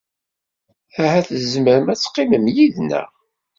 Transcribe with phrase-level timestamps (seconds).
[1.03, 3.09] Ahat tzemrem ad teqqimem yid-neɣ.